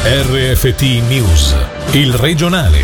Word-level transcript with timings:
RFT 0.00 0.82
News, 1.08 1.56
il 1.92 2.14
regionale. 2.14 2.78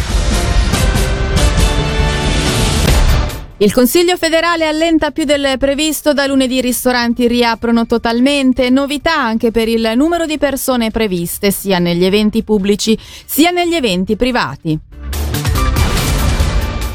Il 3.58 3.72
Consiglio 3.72 4.16
federale 4.16 4.66
allenta 4.66 5.12
più 5.12 5.22
del 5.22 5.54
previsto, 5.56 6.12
da 6.12 6.26
lunedì 6.26 6.56
i 6.56 6.60
ristoranti 6.60 7.28
riaprono 7.28 7.86
totalmente, 7.86 8.68
novità 8.68 9.16
anche 9.16 9.52
per 9.52 9.68
il 9.68 9.92
numero 9.94 10.26
di 10.26 10.38
persone 10.38 10.90
previste 10.90 11.52
sia 11.52 11.78
negli 11.78 12.04
eventi 12.04 12.42
pubblici 12.42 12.98
sia 13.24 13.52
negli 13.52 13.74
eventi 13.74 14.16
privati. 14.16 14.76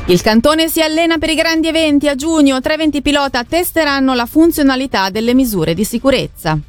Il 0.08 0.22
cantone 0.22 0.68
si 0.68 0.82
allena 0.82 1.18
per 1.18 1.30
i 1.30 1.36
grandi 1.36 1.70
eventi 1.70 2.10
a 2.10 2.16
giugno, 2.16 2.60
tre 2.60 2.74
eventi 2.74 3.02
pilota 3.02 3.46
testeranno 3.46 4.14
la 4.14 4.26
funzionalità 4.26 5.10
delle 5.10 5.34
misure 5.34 5.74
di 5.74 5.86
sicurezza. 5.86 6.60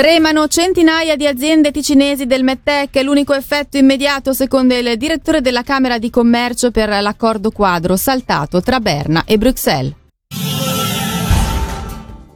Tremano 0.00 0.48
centinaia 0.48 1.14
di 1.14 1.26
aziende 1.26 1.70
ticinesi 1.70 2.24
del 2.24 2.42
Mettec, 2.42 3.02
l'unico 3.02 3.34
effetto 3.34 3.76
immediato 3.76 4.32
secondo 4.32 4.74
il 4.74 4.96
direttore 4.96 5.42
della 5.42 5.62
Camera 5.62 5.98
di 5.98 6.08
Commercio 6.08 6.70
per 6.70 6.88
l'accordo 6.88 7.50
quadro 7.50 7.96
saltato 7.96 8.62
tra 8.62 8.80
Berna 8.80 9.24
e 9.26 9.36
Bruxelles. 9.36 9.99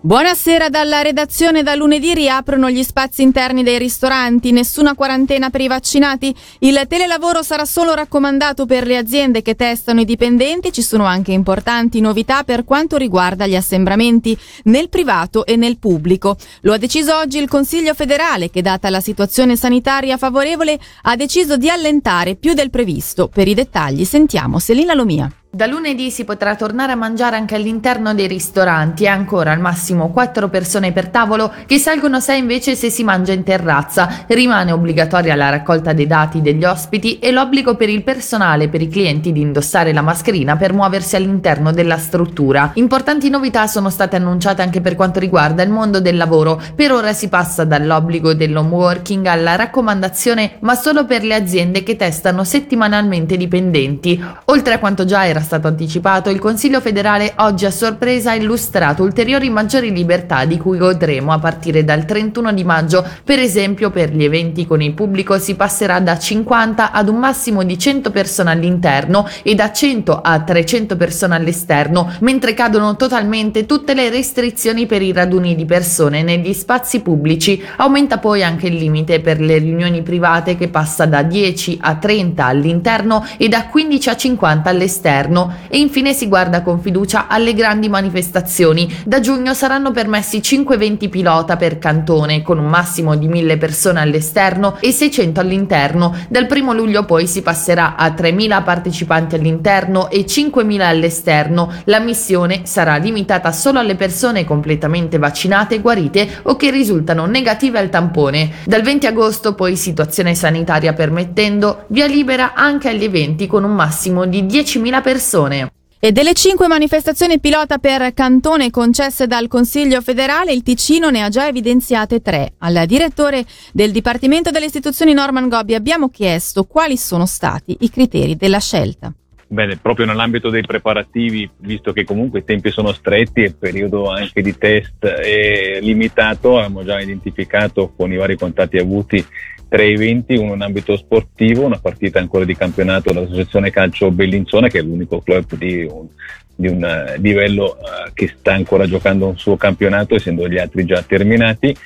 Buonasera 0.05 0.69
dalla 0.69 1.01
redazione. 1.01 1.63
Da 1.63 1.75
lunedì 1.75 2.13
riaprono 2.13 2.69
gli 2.69 2.83
spazi 2.83 3.23
interni 3.23 3.63
dei 3.63 3.79
ristoranti, 3.79 4.53
nessuna 4.53 4.95
quarantena 4.95 5.49
per 5.49 5.63
i 5.63 5.67
vaccinati. 5.67 6.35
Il 6.59 6.79
telelavoro 6.87 7.43
sarà 7.43 7.65
solo 7.65 7.95
raccomandato 7.95 8.67
per 8.67 8.87
le 8.87 8.99
aziende 8.99 9.41
che 9.41 9.55
testano 9.55 10.03
i 10.03 10.05
dipendenti. 10.05 10.73
Ci 10.73 10.83
sono 10.83 11.05
anche 11.07 11.33
importanti 11.33 12.01
novità 12.01 12.45
per 12.45 12.65
quanto 12.65 12.99
riguarda 12.99 13.47
gli 13.47 13.57
assembramenti 13.57 14.37
nel 14.65 14.91
privato 14.91 15.47
e 15.47 15.57
nel 15.57 15.79
pubblico. 15.79 16.37
Lo 16.61 16.75
ha 16.75 16.79
deciso 16.79 17.17
oggi 17.17 17.39
il 17.39 17.49
Consiglio 17.49 17.95
federale 17.95 18.51
che, 18.51 18.61
data 18.61 18.91
la 18.91 19.01
situazione 19.01 19.57
sanitaria 19.57 20.19
favorevole, 20.19 20.79
ha 21.05 21.17
deciso 21.17 21.57
di 21.57 21.71
allentare 21.71 22.35
più 22.35 22.53
del 22.53 22.69
previsto. 22.69 23.29
Per 23.29 23.49
i 23.49 23.55
dettagli 23.55 24.05
sentiamo 24.05 24.59
Selina 24.59 24.93
Lomia. 24.93 25.33
Da 25.55 25.67
lunedì 25.67 26.11
si 26.11 26.25
potrà 26.25 26.57
tornare 26.57 26.91
a 26.91 26.97
mangiare 26.97 27.37
anche 27.37 27.55
all'interno 27.55 28.13
dei 28.13 28.27
ristoranti 28.27 29.05
e 29.05 29.07
ancora 29.07 29.53
al 29.53 29.61
massimo 29.61 30.11
4 30.11 30.49
persone 30.49 30.91
per 30.91 31.11
tavolo 31.11 31.53
che 31.67 31.79
salgono 31.79 32.19
6 32.19 32.41
invece 32.41 32.75
se 32.75 32.91
si 32.91 33.05
mangia 33.05 33.31
in 33.31 33.45
terrazza. 33.45 34.25
Rimane 34.27 34.73
obbligatoria 34.73 35.37
la 35.37 35.51
raccolta 35.51 35.93
dei 35.93 36.09
dati 36.09 36.43
degli 36.43 36.65
ospiti 36.65 37.21
e 37.21 37.31
l'obbligo 37.31 37.77
per 37.77 37.89
il 37.89 38.03
personale 38.03 38.65
e 38.65 38.69
per 38.69 38.83
i 38.83 38.89
clienti 38.89 39.31
di 39.31 39.43
indossare 39.43 39.93
la 39.93 40.03
mascherina 40.03 40.57
per 40.57 40.73
muoversi 40.73 41.15
all'interno 41.15 41.71
della 41.71 41.99
struttura. 41.99 42.73
Importanti 42.75 43.31
novità 43.31 43.69
sono 43.69 43.91
state 43.91 44.17
annunciate 44.17 44.61
anche 44.61 44.81
per 44.81 44.97
quanto 44.97 45.21
riguarda 45.21 45.63
il 45.63 45.71
mondo 45.71 46.01
del 46.01 46.17
lavoro. 46.17 46.61
Per 46.75 46.91
ora 46.91 47.13
si 47.13 47.29
passa 47.29 47.63
dall'obbligo 47.63 48.35
dell'home 48.35 48.75
working 48.75 49.25
alla 49.27 49.55
raccomandazione 49.55 50.57
ma 50.63 50.75
solo 50.75 51.05
per 51.05 51.23
le 51.23 51.37
aziende 51.37 51.85
che 51.85 51.95
testano 51.95 52.43
settimanalmente 52.43 53.37
dipendenti. 53.37 54.21
Oltre 54.47 54.75
a 54.75 54.79
quanto 54.81 55.05
già 55.05 55.29
era 55.29 55.43
stato 55.45 55.69
anticipato, 55.69 56.31
il 56.31 56.41
Consiglio 56.41 56.81
federale 56.81 57.35
oggi 57.37 57.67
a 57.67 57.71
sorpresa 57.71 58.33
ha 58.33 58.35
illustrato 58.35 59.03
ulteriori 59.03 59.49
maggiori 59.51 59.93
libertà 59.93 60.45
di 60.45 60.59
cui 60.59 60.79
godremo 60.79 61.33
a 61.33 61.39
partire 61.39 61.85
dal 61.85 62.05
31 62.05 62.53
di 62.53 62.65
maggio. 62.65 63.07
Per 63.23 63.39
esempio, 63.39 63.91
per 63.91 64.13
gli 64.13 64.25
eventi 64.25 64.67
con 64.67 64.83
il 64.83 64.95
pubblico 64.95 65.39
si 65.39 65.55
passerà 65.55 66.01
da 66.01 66.19
50 66.19 66.91
ad 66.91 67.09
un 67.09 67.19
massimo 67.19 67.63
di 67.63 67.79
100 67.79 68.11
persone 68.11 68.51
all'interno 68.51 69.29
e 69.43 69.55
da 69.55 69.71
100 69.71 70.21
a 70.21 70.41
300 70.41 70.97
persone 70.97 71.37
all'esterno, 71.37 72.11
mentre 72.21 72.55
cadono 72.55 72.97
totalmente 72.97 73.67
tutte 73.67 73.95
le 73.95 74.11
restrizioni 74.11 74.87
per 74.87 75.03
i 75.03 75.13
raduni 75.13 75.55
di 75.55 75.67
persone 75.67 76.23
negli 76.23 76.53
spazi 76.53 77.01
pubblici. 77.01 77.63
Aumenta 77.77 78.19
poi 78.19 78.43
anche 78.43 78.67
il 78.67 78.77
limite 78.77 79.21
per 79.21 79.41
le 79.41 79.59
riunioni 79.59 80.03
private 80.03 80.57
che 80.57 80.69
passa 80.69 81.05
da 81.07 81.23
10 81.23 81.79
a 81.81 81.97
30 81.97 82.45
all'interno 82.45 83.25
e 83.37 83.49
da 83.49 83.67
15 83.67 84.09
a 84.09 84.17
50 84.17 84.71
all'esterno 84.71 85.34
governo 85.35 85.57
e 85.69 85.79
infine 85.79 86.13
si 86.13 86.29
guarda 86.29 86.63
con 86.63 86.81
fiducia 86.81 87.27
alle 87.27 87.53
grandi 87.53 87.89
manifestazioni. 87.89 89.03
Da 89.05 89.19
giugno 89.19 89.53
saranno 89.53 89.91
permessi 89.91 90.41
5 90.41 90.77
eventi 90.77 91.09
pilota 91.09 91.57
per 91.57 91.79
cantone, 91.79 92.43
con 92.43 92.59
un 92.59 92.67
massimo 92.67 93.17
di 93.17 93.27
1000 93.27 93.57
persone 93.59 94.01
all'esterno 94.01 94.77
e 94.81 94.93
600 94.93 95.41
all'interno. 95.41 96.15
Dal 96.29 96.47
1 96.49 96.73
luglio 96.73 97.05
poi 97.05 97.27
si 97.27 97.43
passerà 97.43 97.97
a 97.97 98.13
3000 98.13 98.63
partecipanti 98.63 99.35
all'interno 99.35 100.09
e 100.09 100.25
5000 100.25 100.87
all'esterno. 100.87 101.73
La 101.85 101.99
missione 101.99 102.63
sarà 102.65 102.97
limitata 102.97 103.51
solo 103.51 103.81
alle 103.81 103.97
persone 103.97 104.45
completamente 104.45 105.19
vaccinate, 105.19 105.81
guarite 105.81 106.29
o 106.45 106.57
che 106.57 106.71
risultano 106.71 107.27
negative 107.27 107.79
al 107.79 107.91
tampone. 107.91 108.51
Dal 108.65 108.83
20 108.83 109.07
agosto 109.07 109.55
poi 109.55 109.77
situazione 109.77 110.35
sanitaria 110.35 110.93
permettendo, 110.93 111.85
via 111.89 112.07
libera 112.07 112.53
anche 112.55 112.91
agli 112.91 113.05
eventi 113.05 113.47
con 113.47 113.65
un 113.65 113.75
massimo 113.75 114.27
di 114.27 114.43
10.000 114.45 115.03
persone 115.03 115.24
persone. 115.25 115.73
E 115.99 116.13
delle 116.13 116.35
cinque 116.35 116.67
manifestazioni 116.67 117.41
pilota 117.41 117.79
per 117.79 118.13
cantone 118.13 118.71
concesse 118.71 119.27
dal 119.27 119.49
Consiglio 119.49 120.03
federale, 120.03 120.53
il 120.53 120.63
Ticino 120.63 121.09
ne 121.09 121.23
ha 121.23 121.31
già 121.31 121.49
evidenziate 121.49 122.21
tre. 122.21 122.53
Al 122.59 122.85
direttore 122.87 123.47
del 123.73 123.91
Dipartimento 123.91 124.51
delle 124.51 124.67
Istituzioni 124.67 125.15
Norman 125.15 125.49
Gobbi 125.49 125.75
abbiamo 125.75 126.11
chiesto 126.11 126.65
quali 126.65 126.99
sono 126.99 127.25
stati 127.25 127.75
i 127.81 127.89
criteri 127.89 128.37
della 128.37 128.61
scelta. 128.61 129.11
Bene, 129.55 129.77
proprio 129.77 130.05
nell'ambito 130.05 130.51
dei 130.51 130.63
preparativi, 130.63 131.49
visto 131.59 131.93
che 131.93 132.03
comunque 132.03 132.41
i 132.41 132.45
tempi 132.45 132.73
sono 132.73 132.93
stretti 132.93 133.43
e 133.43 133.47
il 133.47 133.55
periodo 133.57 134.11
anche 134.11 134.43
di 134.43 134.59
test 134.59 135.07
è 135.07 135.79
limitato, 135.81 136.59
abbiamo 136.59 136.83
già 136.83 136.99
identificato 136.99 137.93
con 137.97 138.13
i 138.13 138.17
vari 138.17 138.37
contatti 138.37 138.79
avuti 138.79 139.25
tre 139.69 139.85
eventi, 139.85 140.35
uno 140.35 140.55
in 140.55 140.63
ambito 140.63 140.97
sportivo, 140.97 141.67
una 141.67 141.79
partita 141.79 142.19
ancora 142.19 142.45
di 142.45 142.57
campionato 142.57 143.13
dell'Associazione 143.13 143.71
Calcio 143.71 144.11
Bellinzona, 144.11 144.67
che 144.67 144.81
è 144.81 144.83
l'unico 144.83 145.21
club 145.21 145.55
di 145.55 145.87
un, 145.89 146.09
di 146.57 146.67
un 146.67 146.83
uh, 146.83 147.21
livello 147.21 147.77
uh, 147.79 148.11
che 148.13 148.35
sta 148.37 148.55
ancora 148.55 148.87
giocando 148.87 149.29
un 149.29 149.39
suo 149.39 149.57
campionato, 149.57 150.17
essendo 150.17 150.49
gli 150.49 150.59
altri 150.59 150.85
già 150.85 151.01
terminati 151.03 151.77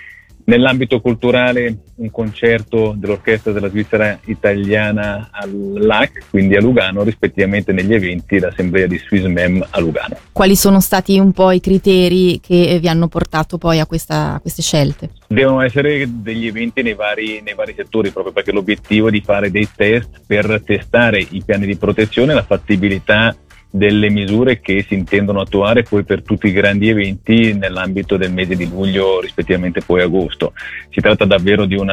Nell'ambito 0.48 1.02
culturale 1.02 1.76
un 1.96 2.10
concerto 2.10 2.94
dell'Orchestra 2.96 3.52
della 3.52 3.68
Svizzera 3.68 4.18
Italiana 4.24 5.28
all'AC, 5.30 6.30
quindi 6.30 6.56
a 6.56 6.60
Lugano, 6.60 7.02
rispettivamente 7.02 7.70
negli 7.72 7.92
eventi 7.92 8.38
l'Assemblea 8.38 8.86
di 8.86 8.96
Swissmem 8.96 9.66
a 9.68 9.78
Lugano. 9.78 10.16
Quali 10.32 10.56
sono 10.56 10.80
stati 10.80 11.18
un 11.18 11.32
po' 11.32 11.50
i 11.50 11.60
criteri 11.60 12.40
che 12.40 12.78
vi 12.80 12.88
hanno 12.88 13.08
portato 13.08 13.58
poi 13.58 13.78
a, 13.78 13.84
questa, 13.84 14.36
a 14.36 14.40
queste 14.40 14.62
scelte? 14.62 15.10
Devono 15.26 15.60
essere 15.60 16.06
degli 16.08 16.46
eventi 16.46 16.80
nei 16.80 16.94
vari, 16.94 17.42
nei 17.44 17.54
vari 17.54 17.74
settori, 17.76 18.10
proprio 18.10 18.32
perché 18.32 18.50
l'obiettivo 18.50 19.08
è 19.08 19.10
di 19.10 19.20
fare 19.20 19.50
dei 19.50 19.68
test 19.76 20.22
per 20.26 20.62
testare 20.64 21.18
i 21.18 21.42
piani 21.44 21.66
di 21.66 21.76
protezione, 21.76 22.32
la 22.32 22.42
fattibilità 22.42 23.36
delle 23.70 24.08
misure 24.08 24.60
che 24.60 24.84
si 24.86 24.94
intendono 24.94 25.40
attuare 25.40 25.82
poi 25.82 26.02
per 26.04 26.22
tutti 26.22 26.46
i 26.46 26.52
grandi 26.52 26.88
eventi 26.88 27.52
nell'ambito 27.52 28.16
del 28.16 28.32
mese 28.32 28.56
di 28.56 28.68
luglio 28.68 29.20
rispettivamente 29.20 29.82
poi 29.82 30.02
agosto. 30.02 30.52
Si 30.90 31.00
tratta 31.00 31.24
davvero 31.24 31.66
di 31.66 31.76
un 31.76 31.92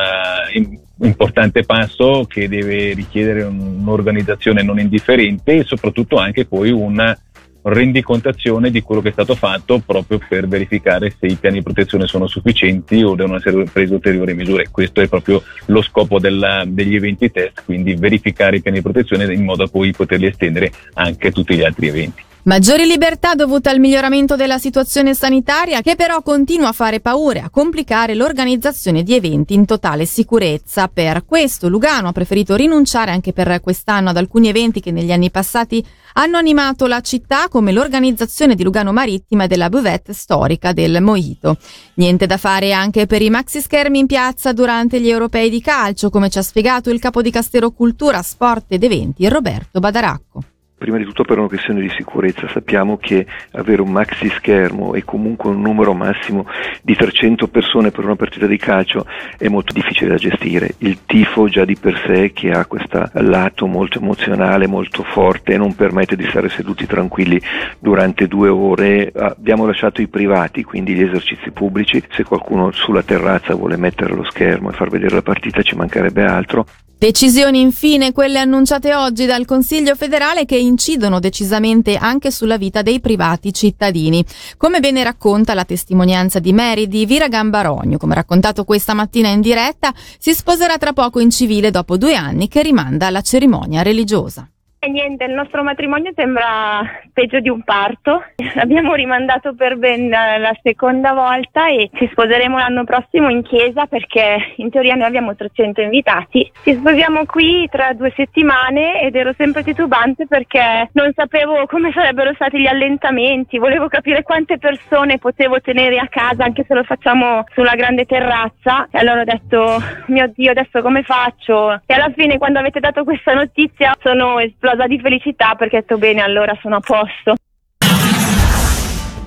importante 1.02 1.64
passo 1.64 2.26
che 2.28 2.48
deve 2.48 2.94
richiedere 2.94 3.44
un'organizzazione 3.44 4.64
non 4.64 4.80
indifferente 4.80 5.58
e 5.58 5.64
soprattutto 5.64 6.16
anche 6.16 6.46
poi 6.46 6.72
una 6.72 7.18
rendicontazione 7.66 8.70
di 8.70 8.82
quello 8.82 9.02
che 9.02 9.10
è 9.10 9.12
stato 9.12 9.34
fatto 9.34 9.80
proprio 9.80 10.20
per 10.28 10.48
verificare 10.48 11.14
se 11.18 11.26
i 11.26 11.36
piani 11.36 11.58
di 11.58 11.64
protezione 11.64 12.06
sono 12.06 12.28
sufficienti 12.28 13.02
o 13.02 13.16
devono 13.16 13.38
essere 13.38 13.64
prese 13.64 13.94
ulteriori 13.94 14.36
misure. 14.36 14.68
Questo 14.70 15.02
è 15.02 15.08
proprio 15.08 15.42
lo 15.68 15.82
scopo 15.82 16.20
della, 16.20 16.64
degli 16.68 16.96
eventi 16.96 17.32
test, 17.32 17.64
quindi 17.66 17.96
verificare 17.96 18.58
i 18.58 18.62
piani 18.62 18.78
di 18.78 18.84
protezione 18.84 19.34
in 19.34 19.44
modo 19.44 19.64
da 19.64 19.70
poi 19.70 19.92
poterli 19.92 20.28
estendere 20.28 20.72
anche 20.94 21.30
a 21.30 21.32
tutti 21.32 21.56
gli 21.56 21.64
altri 21.64 21.88
eventi. 21.88 22.24
Maggiori 22.48 22.86
libertà 22.86 23.34
dovute 23.34 23.70
al 23.70 23.80
miglioramento 23.80 24.36
della 24.36 24.60
situazione 24.60 25.16
sanitaria 25.16 25.82
che 25.82 25.96
però 25.96 26.22
continua 26.22 26.68
a 26.68 26.74
fare 26.74 27.00
paura 27.00 27.40
e 27.40 27.42
a 27.42 27.50
complicare 27.50 28.14
l'organizzazione 28.14 29.02
di 29.02 29.16
eventi 29.16 29.56
in 29.56 29.66
totale 29.66 30.06
sicurezza. 30.06 30.88
Per 30.88 31.26
questo 31.26 31.70
Lugano 31.70 32.10
ha 32.10 32.12
preferito 32.12 32.54
rinunciare 32.54 33.10
anche 33.10 33.34
per 33.34 33.60
quest'anno 33.62 34.10
ad 34.10 34.18
alcuni 34.18 34.48
eventi 34.48 34.80
che 34.80 34.92
negli 34.92 35.12
anni 35.12 35.32
passati 35.32 35.84
hanno 36.14 36.38
animato 36.38 36.86
la 36.86 37.02
città 37.02 37.48
come 37.50 37.72
l'organizzazione 37.72 38.54
di 38.54 38.62
Lugano 38.62 38.94
Marittima 38.94 39.46
e 39.46 39.48
della 39.48 39.70
buvette 39.70 40.14
storica 40.14 40.72
del 40.72 41.02
Mojito. 41.02 41.58
Niente 41.96 42.28
da 42.28 42.38
fare 42.38 42.74
anche 42.74 43.08
per 43.08 43.24
i 43.24 43.32
maxi 43.32 43.60
schermi 43.60 43.98
in 43.98 44.06
piazza 44.06 44.54
durante 44.54 45.02
gli 45.02 45.10
europei 45.10 45.50
di 45.50 45.62
calcio, 45.62 46.12
come 46.12 46.30
ci 46.30 46.38
ha 46.38 46.44
spiegato 46.44 46.92
il 46.92 47.00
capo 47.00 47.24
di 47.24 47.32
Castero 47.32 47.72
Cultura, 47.72 48.22
Sport 48.22 48.66
ed 48.68 48.84
Eventi 48.84 49.28
Roberto 49.28 49.80
Badaracco. 49.80 50.44
Prima 50.78 50.98
di 50.98 51.06
tutto 51.06 51.24
per 51.24 51.38
una 51.38 51.48
questione 51.48 51.80
di 51.80 51.90
sicurezza, 51.90 52.50
sappiamo 52.50 52.98
che 52.98 53.26
avere 53.54 53.82
un 53.82 53.92
maxi 53.92 54.30
schermo 54.30 54.94
e 54.94 55.06
comunque 55.06 55.50
un 55.50 55.62
numero 55.62 55.94
massimo 55.94 56.46
di 56.82 56.94
300 56.94 57.48
persone 57.48 57.92
per 57.92 58.04
una 58.04 58.18
partita 58.18 58.46
di 58.46 58.58
calcio 58.58 59.06
è 59.38 59.48
molto 59.48 59.72
difficile 59.72 60.10
da 60.10 60.18
gestire. 60.18 60.76
Il 60.80 61.06
tifo 61.06 61.48
già 61.48 61.64
di 61.64 61.78
per 61.78 62.04
sé 62.06 62.34
che 62.34 62.52
ha 62.52 62.66
questo 62.66 63.10
lato 63.14 63.68
molto 63.68 64.00
emozionale, 64.00 64.68
molto 64.68 65.04
forte, 65.04 65.58
non 65.58 65.76
permette 65.76 66.18
di 66.18 66.28
stare 66.28 66.50
seduti 66.50 66.86
tranquilli 66.86 67.42
durante 67.80 68.28
due 68.28 68.50
ore. 68.50 69.14
Abbiamo 69.16 69.66
lasciato 69.66 70.02
i 70.02 70.10
privati, 70.10 70.64
quindi 70.64 70.94
gli 70.94 71.04
esercizi 71.04 71.52
pubblici, 71.52 72.04
se 72.10 72.26
qualcuno 72.26 72.72
sulla 72.72 73.02
terrazza 73.02 73.56
vuole 73.56 73.78
mettere 73.78 74.14
lo 74.14 74.26
schermo 74.26 74.72
e 74.72 74.74
far 74.74 74.90
vedere 74.90 75.16
la 75.16 75.22
partita 75.22 75.62
ci 75.62 75.76
mancherebbe 75.78 76.26
altro. 76.26 76.66
Decisioni 76.98 77.60
infine 77.60 78.14
quelle 78.14 78.40
annunciate 78.40 78.96
oggi 78.96 79.26
dal 79.26 79.44
Consiglio 79.46 79.96
federale 79.96 80.46
che 80.46 80.56
incidono 80.58 81.20
decisamente 81.20 81.98
anche 81.98 82.32
sulla 82.32 82.58
vita 82.58 82.82
dei 82.82 83.02
privati 83.02 83.52
cittadini. 83.52 84.24
Come 84.56 84.80
bene 84.80 85.04
racconta 85.04 85.54
la 85.54 85.66
testimonianza 85.66 86.40
di 86.40 86.54
Mary 86.54 86.88
di 86.88 87.06
Vira 87.06 87.28
Gambarogno, 87.28 87.98
come 87.98 88.16
raccontato 88.16 88.64
questa 88.64 88.94
mattina 88.94 89.28
in 89.28 89.42
diretta, 89.42 89.94
si 90.18 90.34
sposerà 90.34 90.78
tra 90.78 90.94
poco 90.94 91.20
in 91.20 91.32
civile 91.32 91.70
dopo 91.70 91.98
due 91.98 92.16
anni 92.16 92.48
che 92.48 92.64
rimanda 92.64 93.08
alla 93.08 93.22
cerimonia 93.22 93.82
religiosa. 93.82 94.50
E 94.86 94.90
niente, 94.90 95.24
il 95.24 95.34
nostro 95.34 95.64
matrimonio 95.64 96.12
sembra 96.16 96.80
peggio 97.12 97.40
di 97.40 97.50
un 97.50 97.64
parto. 97.64 98.24
Abbiamo 98.58 98.94
rimandato 98.94 99.56
per 99.56 99.78
ben 99.78 100.10
la 100.10 100.56
seconda 100.62 101.12
volta 101.12 101.70
e 101.70 101.90
ci 101.96 102.08
sposeremo 102.12 102.56
l'anno 102.56 102.84
prossimo 102.84 103.30
in 103.30 103.42
chiesa 103.42 103.88
perché 103.88 104.54
in 104.58 104.70
teoria 104.70 104.94
noi 104.94 105.08
abbiamo 105.08 105.36
300 105.36 105.82
invitati. 105.82 106.52
Ci 106.62 106.76
sposiamo 106.76 107.26
qui 107.26 107.68
tra 107.72 107.94
due 107.94 108.14
settimane 108.16 109.02
ed 109.02 109.16
ero 109.16 109.34
sempre 109.36 109.64
titubante 109.64 110.28
perché 110.28 110.90
non 110.92 111.12
sapevo 111.16 111.66
come 111.66 111.92
sarebbero 111.92 112.36
stati 112.36 112.60
gli 112.60 112.68
allentamenti, 112.68 113.58
volevo 113.58 113.88
capire 113.88 114.22
quante 114.22 114.60
persone 114.60 115.18
potevo 115.18 115.62
tenere 115.62 115.98
a 115.98 116.08
casa 116.08 116.44
anche 116.44 116.64
se 116.64 116.76
lo 116.76 116.84
facciamo 116.84 117.44
sulla 117.56 117.74
grande 117.74 118.06
terrazza. 118.06 118.88
E 118.92 119.00
allora 119.00 119.22
ho 119.22 119.26
detto, 119.26 119.82
mio 120.10 120.32
Dio, 120.36 120.52
adesso 120.52 120.84
come 120.84 121.02
faccio? 121.02 121.82
E 121.88 121.94
alla 121.96 122.12
fine 122.16 122.38
quando 122.38 122.60
avete 122.60 122.80
dato 122.80 123.04
questa 123.04 123.34
notizia 123.34 123.96
sono 124.00 124.38
esplosa 124.38 124.74
esplosa 124.76 124.88
di 124.88 125.00
felicità 125.00 125.56
perché 125.56 125.78
detto 125.78 125.98
bene, 125.98 126.22
allora 126.22 126.58
sono 126.62 126.76
a 126.76 126.80
posto. 126.80 127.36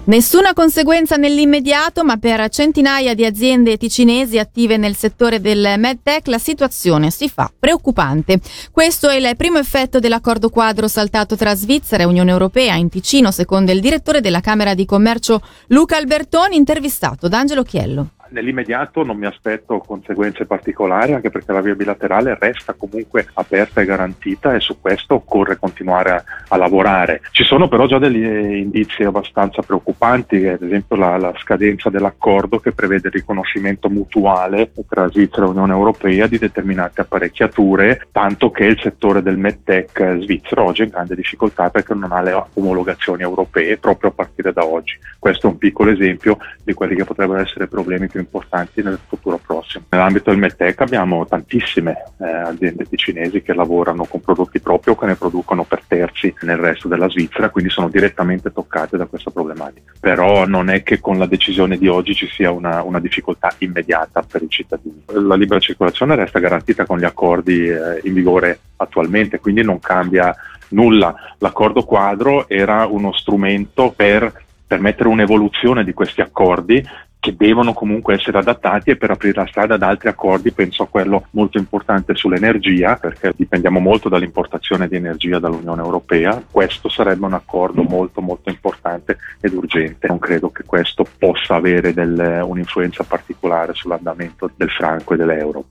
Nessuna 0.05 0.55
conseguenza 0.55 1.17
nell'immediato, 1.17 2.03
ma 2.03 2.17
per 2.17 2.49
centinaia 2.49 3.13
di 3.13 3.27
aziende 3.27 3.77
ticinesi 3.77 4.39
attive 4.39 4.79
nel 4.79 4.95
settore 4.95 5.39
del 5.39 5.75
medtech 5.77 6.29
la 6.29 6.39
situazione 6.39 7.11
si 7.11 7.29
fa 7.29 7.51
preoccupante. 7.59 8.41
Questo 8.73 9.11
è 9.11 9.17
il 9.17 9.37
primo 9.37 9.59
effetto 9.59 9.99
dell'accordo 9.99 10.49
quadro 10.49 10.89
saltato 10.89 11.37
tra 11.37 11.55
Svizzera 11.55 12.05
e 12.05 12.07
Unione 12.07 12.31
Europea 12.31 12.75
in 12.77 12.89
Ticino, 12.89 13.31
secondo 13.31 13.71
il 13.71 13.81
direttore 13.81 14.23
della 14.23 14.41
Camera 14.41 14.73
di 14.73 14.87
Commercio 14.87 15.43
Luca 15.69 15.99
Albertoni, 15.99 16.57
intervistato 16.57 17.29
da 17.29 17.41
Angelo 17.41 17.63
Chiello 17.63 18.13
nell'immediato 18.31 19.03
non 19.05 19.17
mi 19.17 19.27
aspetto 19.27 19.79
conseguenze 19.79 20.47
particolari 20.47 21.13
anche 21.13 21.31
perché 21.31 21.53
la 21.53 21.61
via 21.61 21.75
bilaterale 21.75 22.37
resta 22.39 22.75
comunque 22.75 23.27
aperta 23.35 23.81
e 23.81 23.85
garantita 23.85 24.55
e 24.55 24.61
su 24.61 24.81
questo 24.81 25.15
occorre 25.15 25.59
continuare 25.59 26.11
a, 26.11 26.25
a 26.49 26.57
lavorare. 26.57 27.21
Ci 27.31 27.45
sono 27.45 27.69
però 27.69 27.87
già 27.87 27.99
degli 27.99 28.25
indizi 28.25 29.03
abbastanza 29.03 29.63
preoccupanti, 29.63 30.47
ad 30.47 30.63
esempio 30.63 30.97
la, 30.97 31.17
la, 31.17 31.33
scadenza 31.39 31.91
dell'accordo 31.91 32.59
che 32.59 32.73
prevede 32.73 33.09
il 33.09 33.15
riconoscimento 33.15 33.89
mutuale 33.89 34.73
tra 34.89 35.09
Svizzera 35.09 35.47
e 35.47 35.51
Unione 35.51 35.73
Europea 35.73 36.27
di 36.27 36.39
determinate 36.39 37.03
apparecchiature, 37.03 38.09
tanto 38.13 38.51
che 38.51 38.65
il 38.65 38.81
settore 38.83 39.23
del 39.23 39.39
medtech 39.39 40.19
svizzero 40.21 40.65
oggi 40.65 40.83
è 40.83 40.85
in 40.85 40.91
grande 40.91 41.15
difficoltà 41.15 41.71
perché 41.71 41.95
non 41.95 42.13
ha 42.13 42.21
le 42.21 42.45
omologazioni 42.55 43.23
europee 43.23 43.79
proprio 43.79 44.11
a 44.11 44.13
partire 44.13 44.53
da 44.53 44.65
oggi. 44.65 44.99
Questo 45.19 45.47
è 45.47 45.51
un 45.51 45.59
piccolo 45.59 45.91
esempio 45.91 46.39
di 46.65 46.75
quelli 46.75 46.95
che 46.95 47.05
potrebbero 47.05 47.41
essere 47.41 47.67
problemi 47.67 48.09
più 48.09 48.18
più 48.19 48.23
importanti 48.23 48.83
nel 48.83 48.99
futuro 49.07 49.39
prossimo. 49.39 49.85
Nell'ambito 49.89 50.31
del 50.31 50.39
MedTech 50.41 50.81
abbiamo 50.81 51.25
tantissime 51.27 52.05
eh, 52.19 52.27
aziende 52.27 52.87
cinesi 52.97 53.43
che 53.43 53.55
lavorano 53.55 54.05
con 54.05 54.21
prodotti 54.21 54.61
propri 54.61 54.91
o 54.91 54.97
che 54.97 55.07
ne 55.07 55.15
producono 55.15 55.63
per 55.65 55.83
terzi 55.87 56.35
nel 56.41 56.57
resto 56.57 56.89
della 56.89 57.09
Svizzera, 57.09 57.51
quindi 57.51 57.71
sono 57.71 57.89
direttamente 57.89 58.53
toccate 58.53 58.97
da 58.97 59.07
questa 59.07 59.31
problematica. 59.31 59.93
Però 60.01 60.47
non 60.47 60.69
è 60.69 60.83
che 60.83 61.01
con 61.01 61.19
la 61.19 61.27
decisione 61.27 61.79
di 61.79 61.87
oggi 61.87 62.15
ci 62.15 62.29
sia 62.29 62.51
una, 62.51 62.83
una 62.83 63.01
difficoltà 63.01 63.55
immediata 63.59 64.23
per 64.23 64.43
i 64.43 64.49
cittadini. 64.49 65.05
La 65.07 65.37
libera 65.37 65.61
circolazione 65.61 66.17
resta 66.17 66.41
garantita 66.41 66.85
con 66.85 66.99
gli 66.99 67.05
accordi 67.05 67.69
eh, 67.69 68.01
in 68.03 68.15
vigore 68.15 68.59
attualmente, 68.77 69.39
quindi 69.39 69.63
non 69.63 69.79
cambia 69.79 70.35
nulla. 70.71 71.15
L'accordo 71.39 71.85
quadro 71.85 72.49
era 72.49 72.87
uno 72.87 73.13
strumento 73.13 73.93
per 73.95 74.47
permettere 74.69 75.09
un'evoluzione 75.09 75.83
di 75.83 75.95
questi 75.95 76.21
accordi 76.21 76.85
che 77.21 77.35
devono 77.37 77.73
comunque 77.73 78.15
essere 78.15 78.39
adattati 78.39 78.91
e 78.91 78.97
per 78.97 79.11
aprire 79.11 79.41
la 79.41 79.49
strada 79.49 79.75
ad 79.75 79.83
altri 79.83 80.09
accordi, 80.09 80.53
penso 80.53 80.85
a 80.85 80.87
quello 80.87 81.27
molto 81.31 81.59
importante 81.59 82.15
sull'energia, 82.15 82.95
perché 82.95 83.33
dipendiamo 83.37 83.81
molto 83.81 84.09
dall'importazione 84.09 84.87
di 84.87 84.97
energia 84.97 85.41
dall'Unione 85.41 85.83
Europea. 85.83 86.41
Questo 86.49 86.89
sarebbe 86.89 87.27
un 87.27 87.35
accordo 87.35 87.83
molto 87.83 88.21
molto 88.21 88.51
importante 88.51 89.19
ed 89.41 89.53
urgente. 89.53 90.07
Non 90.07 90.21
credo 90.21 90.51
che 90.51 90.63
questo 90.65 91.05
possa 91.19 91.57
avere 91.57 91.93
del, 91.93 92.43
un'influenza 92.45 93.03
particolare 93.03 93.75
sull'andamento 93.75 94.51
del 94.55 94.71
franco 94.71 95.15
e 95.15 95.17
dell'euro. 95.17 95.65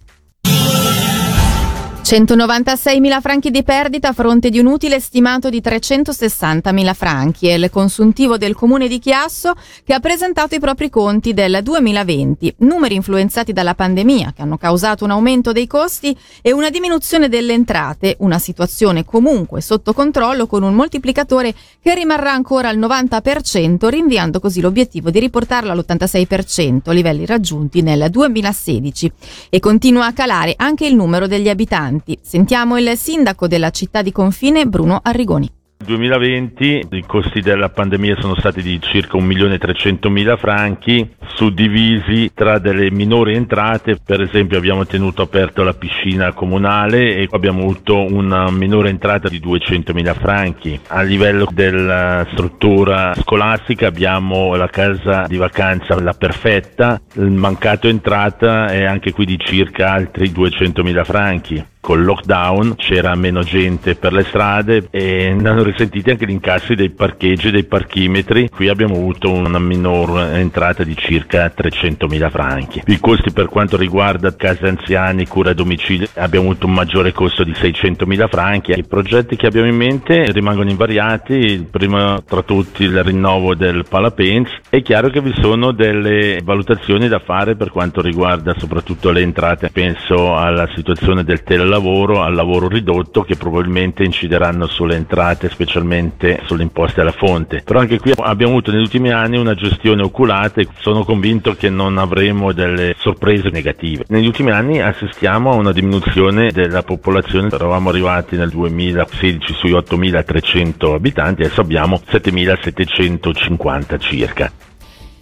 196.000 2.08 3.20
franchi 3.20 3.52
di 3.52 3.64
perdita 3.64 4.08
a 4.08 4.14
fronte 4.14 4.50
di 4.50 4.60
un 4.60 4.68
utile 4.68 4.98
stimato 5.02 5.50
di 5.50 5.60
360.000 5.60 6.94
franchi. 6.94 7.50
È 7.50 7.56
il 7.56 7.70
consuntivo 7.70 8.38
del 8.38 8.56
comune 8.56 8.88
di 8.88 8.98
Chiasso 8.98 9.52
che 9.84 9.94
ha 9.94 10.00
presentato 10.00 10.56
i 10.56 10.62
propri 10.62 10.90
conti 10.90 11.34
del 11.34 11.60
2020. 11.62 12.56
Numeri 12.60 12.96
influenzati 12.96 13.52
dalla 13.52 13.76
pandemia 13.76 14.32
che 14.34 14.42
hanno 14.42 14.56
causato 14.56 15.04
un 15.04 15.12
aumento 15.12 15.52
dei 15.52 15.68
costi 15.68 16.18
e 16.42 16.54
una 16.54 16.70
diminuzione 16.70 17.28
delle 17.28 17.52
entrate. 17.52 18.16
Una 18.20 18.40
situazione 18.40 19.04
comunque 19.04 19.60
sotto 19.60 19.92
controllo 19.92 20.48
con 20.48 20.64
un 20.64 20.76
moltiplicatore 20.76 21.54
che 21.82 21.94
rimarrà 21.94 22.32
ancora 22.32 22.70
al 22.70 22.78
90%, 22.78 23.86
rinviando 23.90 24.40
così 24.40 24.62
l'obiettivo 24.62 25.10
di 25.10 25.20
riportarlo 25.20 25.74
all'86%, 25.74 26.90
livelli 26.94 27.26
raggiunti 27.26 27.82
nel 27.82 28.10
2016. 28.10 29.12
E 29.50 29.60
continua 29.60 30.06
a 30.06 30.14
calare 30.14 30.54
anche 30.56 30.86
il 30.86 30.96
numero 30.96 31.28
degli 31.28 31.50
abitanti 31.50 31.96
avanti. 31.98 32.18
Sentiamo 32.22 32.78
il 32.78 32.96
sindaco 32.96 33.48
della 33.48 33.72
città 33.72 34.02
di 34.02 34.12
confine, 34.12 34.66
Bruno 34.66 35.00
Arrigoni. 35.02 35.50
2020 35.80 36.88
i 36.92 37.04
costi 37.06 37.40
della 37.40 37.70
pandemia 37.70 38.18
sono 38.20 38.36
stati 38.36 38.64
di 38.64 38.80
circa 38.82 39.18
1.300.000 39.20 40.38
franchi 40.38 41.08
suddivisi 41.36 42.32
tra 42.34 42.58
delle 42.58 42.90
minori 42.90 43.36
entrate, 43.36 44.00
per 44.04 44.22
esempio 44.22 44.58
abbiamo 44.58 44.88
tenuto 44.88 45.22
aperto 45.22 45.64
la 45.64 45.76
piscina 45.76 46.34
comunale 46.34 47.16
e 47.16 47.28
abbiamo 47.30 47.62
avuto 47.62 48.04
una 48.12 48.50
minore 48.50 48.90
entrata 48.90 49.30
di 49.30 49.40
200.000 49.40 50.16
franchi. 50.16 50.80
A 50.88 51.04
livello 51.04 51.48
della 51.54 52.26
struttura 52.32 53.14
scolastica 53.14 53.88
abbiamo 53.88 54.56
la 54.56 54.68
casa 54.68 55.26
di 55.28 55.38
vacanza 55.38 55.98
La 56.02 56.14
Perfetta, 56.14 57.00
il 57.14 57.30
mancato 57.30 57.88
entrata 57.88 58.66
è 58.66 58.84
anche 58.84 59.14
qui 59.14 59.26
di 59.26 59.38
circa 59.38 59.92
altri 59.92 60.32
200.000 60.32 61.06
franchi 61.06 61.66
col 61.88 62.04
lockdown 62.04 62.76
c'era 62.76 63.16
meno 63.16 63.44
gente 63.44 63.96
per 63.96 64.12
le 64.12 64.24
strade 64.24 64.88
e 64.92 65.34
ne 65.34 65.48
hanno 65.48 65.64
risentiti 65.64 66.10
anche 66.10 66.26
gli 66.26 66.32
incassi 66.32 66.76
dei 66.76 66.90
parcheggi 66.90 67.48
e 67.48 67.52
dei 67.52 67.64
parchimetri. 67.64 68.50
Qui 68.50 68.68
abbiamo 68.68 68.96
avuto 68.96 69.32
una 69.32 69.58
minore 69.58 70.34
entrata 70.34 70.84
di 70.84 70.98
circa 70.98 71.46
300.000 71.46 72.30
franchi. 72.30 72.82
I 72.88 73.00
costi 73.00 73.32
per 73.32 73.48
quanto 73.48 73.78
riguarda 73.78 74.36
case 74.36 74.68
anziani, 74.68 75.28
cura 75.28 75.52
a 75.52 75.54
domicilio, 75.54 76.10
abbiamo 76.16 76.50
avuto 76.50 76.68
un 76.68 76.74
maggiore 76.74 77.14
costo 77.14 77.46
di 77.46 77.52
600.000 77.52 78.28
franchi. 78.28 78.74
I 78.78 78.84
progetti 78.86 79.38
che 79.38 79.48
abbiamo 79.48 79.70
in 79.70 79.78
mente 79.78 80.30
rimangono 80.34 80.70
invariati, 80.70 81.36
il 81.36 81.68
primo 81.72 82.22
tra 82.24 82.42
tutti 82.42 82.84
il 82.84 83.02
rinnovo 83.02 83.56
del 83.56 83.86
Palapens. 83.88 84.50
È 84.68 84.82
chiaro 84.82 85.08
che 85.08 85.22
vi 85.22 85.34
sono 85.40 85.72
delle 85.72 86.42
valutazioni 86.44 87.08
da 87.08 87.20
fare 87.20 87.56
per 87.56 87.72
quanto 87.72 88.02
riguarda 88.02 88.54
soprattutto 88.58 89.10
le 89.10 89.22
entrate. 89.22 89.70
Penso 89.72 90.36
alla 90.36 90.68
situazione 90.76 91.24
del 91.24 91.44
telelavoro 91.44 91.76
lavoro 91.78 92.24
al 92.24 92.34
lavoro 92.34 92.68
ridotto 92.68 93.22
che 93.22 93.36
probabilmente 93.36 94.04
incideranno 94.04 94.66
sulle 94.66 94.96
entrate, 94.96 95.50
specialmente 95.50 96.42
sulle 96.46 96.64
imposte 96.64 97.02
alla 97.02 97.12
fonte. 97.12 97.62
Però 97.64 97.80
anche 97.80 98.00
qui 98.00 98.14
abbiamo 98.16 98.54
avuto 98.54 98.72
negli 98.72 98.82
ultimi 98.82 99.12
anni 99.12 99.38
una 99.38 99.54
gestione 99.54 100.02
oculata 100.02 100.60
e 100.60 100.68
sono 100.80 101.04
convinto 101.04 101.56
che 101.56 101.70
non 101.70 101.98
avremo 101.98 102.52
delle 102.52 102.96
sorprese 102.98 103.50
negative. 103.50 104.06
Negli 104.08 104.26
ultimi 104.26 104.52
anni 104.52 104.82
assistiamo 104.82 105.52
a 105.52 105.56
una 105.56 105.72
diminuzione 105.72 106.52
della 106.52 106.82
popolazione, 106.82 107.50
eravamo 107.52 107.90
arrivati 107.90 108.36
nel 108.36 108.50
2016 108.50 109.54
sui 109.54 109.72
8.300 109.72 110.94
abitanti, 110.94 111.44
adesso 111.44 111.62
abbiamo 111.62 112.02
7.750 112.10 114.00
circa. 114.00 114.52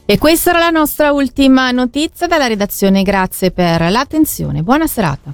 E 0.08 0.18
questa 0.20 0.52
era 0.52 0.60
la 0.60 0.70
nostra 0.70 1.12
ultima 1.12 1.72
notizia 1.72 2.28
dalla 2.28 2.48
redazione, 2.48 3.02
grazie 3.02 3.52
per 3.52 3.90
l'attenzione, 3.90 4.62
buona 4.62 4.86
serata. 4.86 5.34